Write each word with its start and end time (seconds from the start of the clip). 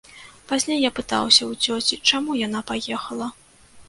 Пазней 0.51 0.79
я 0.83 0.89
пытаўся 0.99 1.43
ў 1.47 1.67
цёці, 1.67 1.99
чаму 2.13 2.39
яна 2.47 2.63
паехала. 2.73 3.29